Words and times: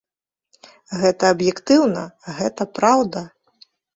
Гэта 1.01 1.23
аб'ектыўна, 1.33 2.03
гэта 2.39 2.67
праўда! 2.79 3.21